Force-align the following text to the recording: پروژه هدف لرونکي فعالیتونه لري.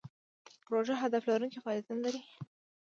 پروژه 0.65 0.95
هدف 1.03 1.23
لرونکي 1.29 1.59
فعالیتونه 1.63 1.99
لري. 2.05 2.21